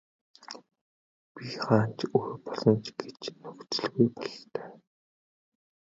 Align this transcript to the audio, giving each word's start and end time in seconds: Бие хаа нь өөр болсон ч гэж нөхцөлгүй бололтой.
Бие 1.33 1.57
хаа 1.63 1.83
нь 1.89 2.07
өөр 2.17 2.29
болсон 2.45 2.75
ч 2.83 2.85
гэж 2.99 3.21
нөхцөлгүй 3.41 4.07
бололтой. 4.17 4.69